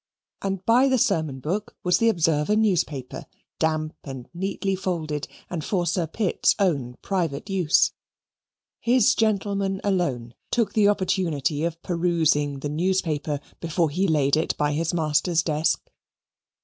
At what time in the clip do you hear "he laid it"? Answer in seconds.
13.91-14.57